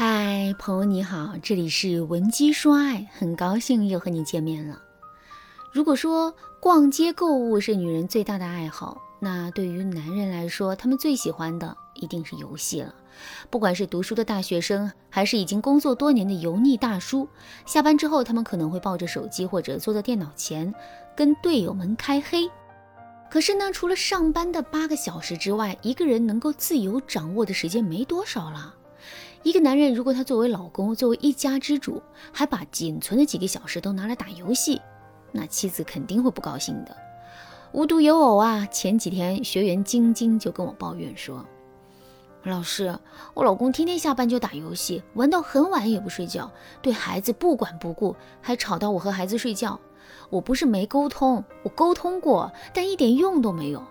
[0.00, 4.80] 嗨，朋友你好，这里是文姬说爱，很高兴又和你见面了。
[5.72, 12.94] 如果说逛街购物是女人最大的爱好，那对于男人来说，他们最喜欢的一定是游戏了。
[13.50, 17.28] 不管是读书的大学生，还是已经工作多年的油腻大叔，
[17.66, 20.72] 下班之后，他们可能会抱着手机或者坐在电脑前，
[21.16, 22.48] 跟队友们开黑。
[23.28, 28.76] 可是呢，除了上班的八个小时之外，一个人能够自由掌握的时间没多少了。
[29.44, 32.02] 一个男人如果他作为老公，作为一家之主，
[32.32, 34.80] 还把仅存的几个小时都拿来打游戏，
[35.32, 36.96] 那妻子肯定会不高兴的。
[37.72, 41.44] 无独有偶啊，前几天学员晶晶就跟我抱怨说
[42.44, 42.98] ：“老师，
[43.34, 46.50] 我老公天天下班就打游戏，玩到很晚也不睡觉，
[46.82, 49.78] 对孩子不管不顾，还吵到我和孩子睡觉。
[50.30, 53.82] 我不是没沟通，我沟通过，但一点用都没有。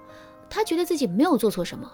[0.50, 1.92] 他觉得自己没有做错什么。”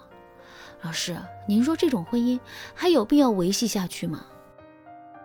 [0.84, 1.16] 老师，
[1.48, 2.38] 您说这种婚姻
[2.74, 4.26] 还有必要维系下去吗？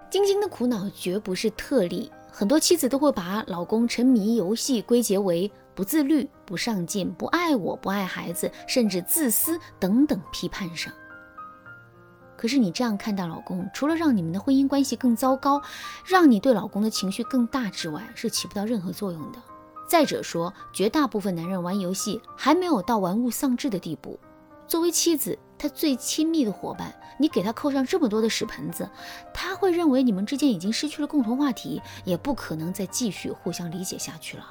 [0.10, 10.94] 晶晶的苦恼绝不是特例，很多妻子都会把老公沉迷游戏归结为不自律、不上进、不爱我、不爱孩子，甚至自私等等批判上。
[12.38, 15.62] 可是你这样看待老公，除了让你们的婚姻关系更糟糕，
[16.06, 19.40] 让你对老公的情绪更大之外，是起不到任何作用的。
[19.90, 24.18] 再者说，绝大部分男人玩游戏还没有到玩物丧志的地步。
[24.70, 28.88] 作为妻子，他最亲密的伙伴，你给他扣上这么多的屎盆子，
[29.34, 34.46] 他会认为你们之间已经失去了共同话题，也不可能再继续互相理解下去了。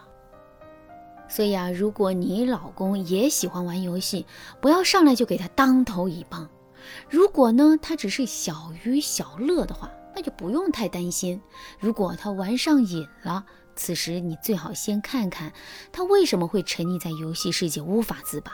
[1.28, 4.26] 所以啊，如果你老公也喜欢玩游戏，
[4.60, 6.48] 不要上来就给他当头一棒。
[7.08, 11.40] 如果呢，他只是小娱小乐的话，那就不用太担心。
[11.78, 13.44] 如果他玩上瘾了，
[13.76, 15.52] 此时你最好先看看
[15.92, 18.50] 他为什么会沉溺在游戏世界无法自拔。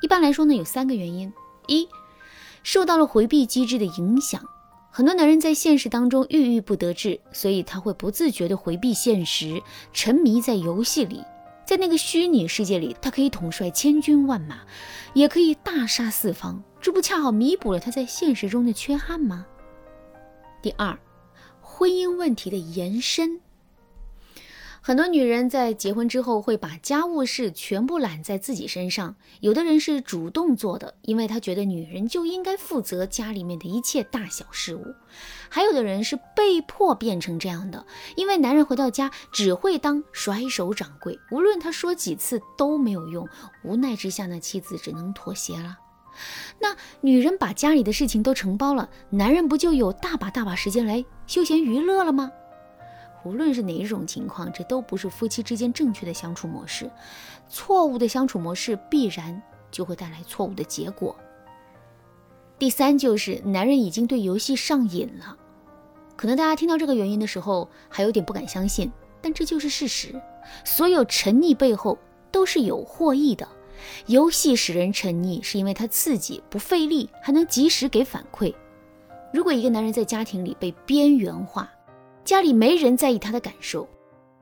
[0.00, 1.32] 一般来说呢，有三个原因：
[1.66, 1.88] 一，
[2.62, 4.42] 受到了回避机制的影响，
[4.90, 11.22] 很多男人在现实当中郁郁不得志，所以他会不自觉地回避现实，沉迷在游戏里，
[11.66, 14.60] 在那个虚拟世界里，他可以统帅千军万马，
[15.14, 19.46] 也可以大杀四方，这不恰好弥补了他在现实中的缺憾吗？
[20.62, 20.98] 第二，
[21.60, 23.40] 婚姻问题的延伸。
[24.80, 34.82] 很多女人在结婚之后会把家务事全部揽在自己身上，有的人是主动做的，因为他觉得女人就应该负责家里面的一切大小事务；
[35.50, 37.84] 还有的人是被迫变成这样的，
[38.16, 43.28] 因为男人回到家只会当甩手掌柜，无论他说几次都没有用，
[43.64, 45.76] 无奈之下呢，妻子只能妥协了。
[46.58, 52.30] 那女人把家里的事情都承包了，男人不就有大把大把时间来休闲娱乐了吗？
[53.28, 56.90] 无论是哪一种情况，这都不是夫妻之间正确的相处模式。
[57.46, 61.14] 错误的相处模式必然就会带来错误的结果。
[62.58, 65.36] 第三就是男人已经对游戏上瘾了。
[66.16, 68.90] 可能大家听到这个原因的时候还有点不敢相信，
[69.20, 70.18] 但这就是事实。
[70.64, 71.98] 所有沉溺背后
[72.32, 73.46] 都是有获益的。
[74.06, 78.54] 游戏使人沉溺，是因为它刺激不费力，还能及时给反馈。
[79.32, 81.70] 如果一个男人在家庭里被边缘化，
[82.28, 83.88] 家里没人在意他的感受，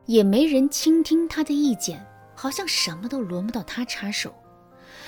[0.07, 2.05] 也没人倾听他的意见，
[2.35, 4.35] 好像什么都轮不到他插手。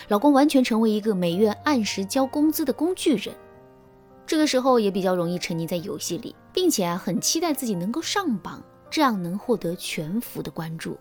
[0.07, 3.35] 老公完全成为一个每月按时交工资的工具人，
[4.25, 10.97] 这个时候也比较容易沉溺在游戏里，并且啊很期待自己能够上榜，这样能获得全服的关注。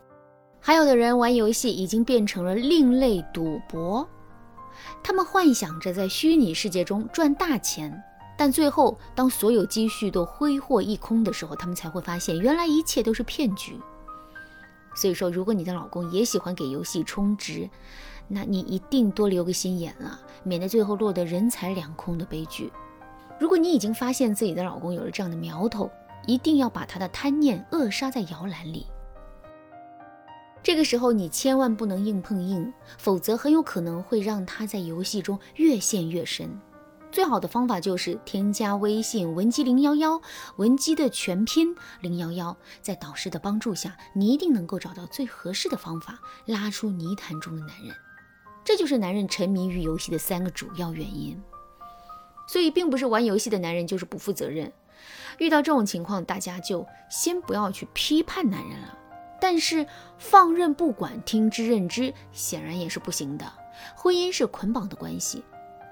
[0.59, 4.09] 还有的人玩游戏已经变成了另类赌博，
[5.03, 8.03] 他们幻想着在虚拟世界中赚大钱。
[8.37, 13.79] 但最后，当所有积蓄都挥霍一空的时候，他们才会发现，原来一切都是骗局。
[14.95, 17.67] 所以说，如果你的老公也喜欢给游戏充值，
[18.27, 22.71] 那你一定多留个心眼了，免得最后落得人财两空的悲剧。
[23.39, 25.89] 如果你已经发现自己的老公有了这样的苗头，
[26.25, 28.85] 一定要把他的贪念扼杀在摇篮里。
[30.61, 36.49] 这个时候，你千万不能硬碰硬，否则很有可能会让他在游戏中越陷越深。
[37.11, 40.21] 最好的方法就是添加微信文姬零幺幺，
[40.57, 47.95] 文姬的全拼零幺幺，在导师的帮助下，你一定能够找到最合适的方法，拉出泥潭中的男人。
[48.63, 51.41] 这就是男人沉迷于游戏的三个主要原因。
[52.47, 54.71] 所以，并不是玩游戏的男人就是不负责任。
[55.37, 58.97] 遇到这种情况，大家就先不要去批判男人了。
[59.39, 59.85] 但是
[60.17, 63.51] 放任不管、听之任之，显然也是不行的。
[63.95, 65.43] 婚姻是捆绑的关系。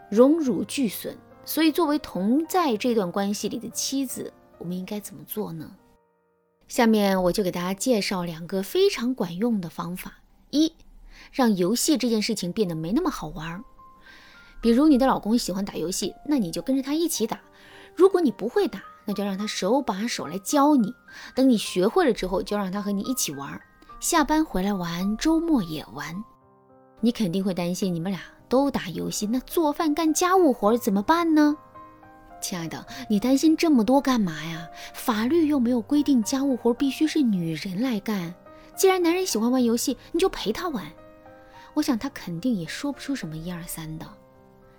[0.10, 1.16] 荣辱俱损，
[1.46, 5.69] 所以作为同在这段关系里的妻子，我们应该怎么做呢？
[6.68, 10.19] 下面我就给大家介绍两个非常管用的方法：
[10.50, 10.74] 一，
[11.31, 13.63] 让游戏这件事情变得没那么好玩。
[14.62, 17.40] 比如你的老公喜欢打游戏，那你就跟着他一起打。
[17.96, 20.92] 如果你不会打，那就让他手把手来教你。
[21.36, 23.62] 等你学会了之后，就让他和你一起玩，
[24.00, 26.24] 下班回来玩，周末也玩。
[27.00, 31.56] 你肯定会担心你们俩都打游戏，那做饭干家务活怎么办呢？
[32.42, 34.68] 亲爱的，你担心这么多干嘛呀？
[34.94, 38.33] 法律又没有规定家务活必须是女人来干。
[38.75, 40.86] 既然男人喜欢玩游戏，你就陪他玩。
[41.74, 44.06] 我想他肯定也说不出什么一二三的。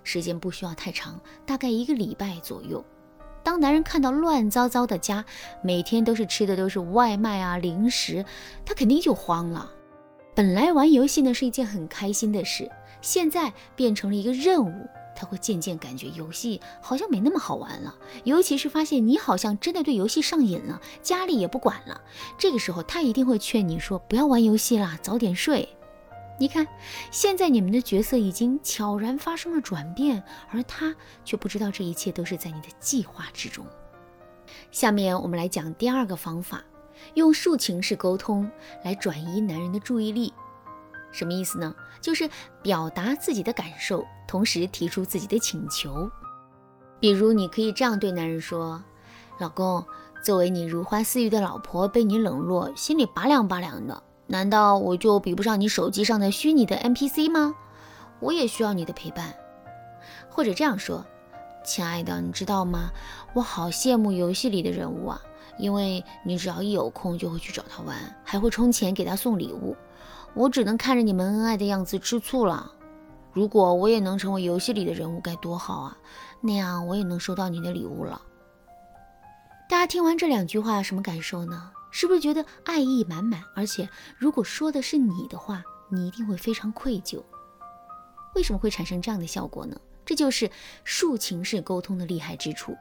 [0.03, 2.83] 时间不需要太长，大概一个礼拜左右。
[3.43, 5.25] 当男人看到乱糟糟的家，
[5.61, 8.23] 每天都是吃的都是外卖啊零食，
[8.65, 9.69] 他肯定就慌了。
[10.35, 12.69] 本来玩游戏呢是一件很开心的事，
[13.01, 14.87] 现在变成了一个任务。
[15.19, 21.99] 他会渐渐感觉游戏好像没那么好玩了，尤其是发现你好像真的对游戏上瘾了，家里也不管了。
[22.37, 25.67] 这个时候，他一定会劝你说：“不要玩游戏啦，早点睡。”
[26.39, 26.67] 你看，
[27.09, 30.95] 现在你们的角色已经悄然发生了转变，而他
[31.25, 33.65] 却不知道这一切都是在你的计划之中。
[34.69, 36.63] 下面我们来讲第二个方法，
[37.15, 38.47] 用抒情式沟通
[38.83, 40.31] 来转移男人的注意力。
[41.17, 41.73] 什么意思呢？
[41.99, 42.29] 就是
[42.61, 46.07] 表达自己的感受，同时提出自己的请求。
[46.99, 48.83] 比如，你可以这样对男人说
[49.41, 49.83] ：“老公，
[50.23, 54.03] 作为你如花似玉的老婆，被你冷落，心里拔凉拔凉的。
[54.27, 57.55] 难道我就比不上你手机上的虚拟的 NPC 吗？
[58.19, 59.33] 我也需要你的陪伴。”
[60.29, 61.03] 或者这样说
[61.65, 62.91] ：“亲爱的，你知道吗？
[63.33, 65.19] 我好羡慕游戏里的人物啊，
[65.57, 69.75] 因为你只要一有空就会去找他玩，还会充钱给他送礼物。”
[70.33, 72.71] 我只能看着你们恩爱的样子吃醋了。
[73.33, 75.97] 如果我也能成为游戏里的人物，该多好啊！
[76.41, 78.21] 那样我也能收到你的礼物了。
[79.69, 81.71] 大家听完这两句话，什么感受呢？
[81.91, 83.43] 是不是觉得爱意满满？
[83.55, 83.87] 而且
[84.17, 87.23] 如果说的是你的话，你一定会非常愧疚。
[88.35, 89.79] 为什么会产生这样的效果呢？
[90.05, 90.49] 这就是
[90.85, 92.75] 抒情式沟通的厉害之处。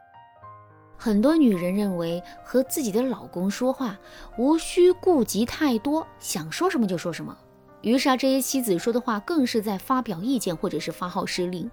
[0.97, 3.99] 很多女人认为和自己的老公说话
[4.39, 7.37] 无需顾及太多，想说什么就说什么。
[7.83, 11.71] 于是啊，这些妻子说的话更是在发表意见或者是发号施令。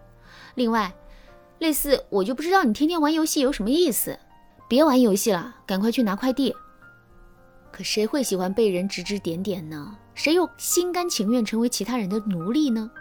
[0.55, 0.93] 另外，
[1.59, 4.19] 类似我就不知道你天天玩游戏有什么意思，
[4.67, 6.53] 别玩游戏了，赶快去拿快递。
[7.71, 9.97] 可谁会喜欢被人指指点点呢？
[10.13, 12.91] 谁又心甘情愿成为其他人的奴隶呢？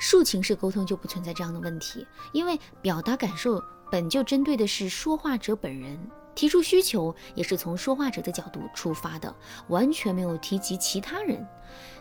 [0.00, 5.98] 抒情式沟通就不存在这样的问题，因为表达感受本就针对的是说话者本人。
[6.34, 9.34] 提出需求也是从说话者的角度出发的，
[9.68, 11.42] 完全没有提及其他人。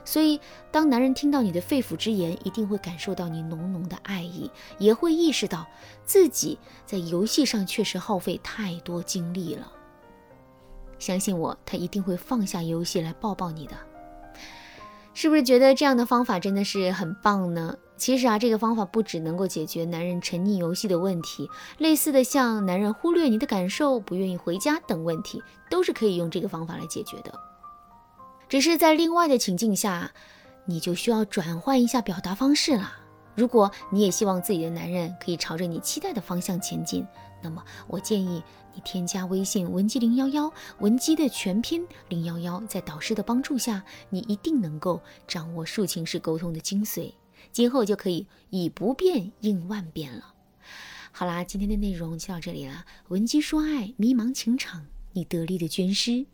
[0.04, 0.42] 所以，
[0.72, 5.66] 当男人听到你的肺腑之言，一定会感受到你浓浓的爱意，也会意识到
[6.04, 9.72] 自己在游戏上确实耗费太多精力了。
[11.00, 13.78] 相信我，他一定会放下游戏来抱抱你的。
[15.14, 17.78] 是不是觉得这样的方法真的是很棒呢？
[17.98, 27.34] 其实啊，这个方法不只能够解决男人沉溺游戏的问题，类似的像男人忽略你的感受、不愿意回家等问题，都是可以用这个方法来解决的。
[28.50, 30.12] 只是在另外的情境下，
[30.66, 32.92] 你就需要转换一下表达方式了。
[33.34, 37.06] 如果你也希望自己的男人可以朝着你期待的方向前进，
[37.42, 38.44] 那么我建议
[38.74, 47.12] 你添加微信文姬零幺幺，文姬的全拼零幺幺，在导师的帮助下，你一定能够掌握抒情式沟通的精髓。
[47.52, 50.34] 今后就可以以不变应万变了。
[51.12, 52.86] 好啦，今天的内容就到这里了。
[53.08, 56.26] 闻鸡说爱，迷茫情场，你得力的军师。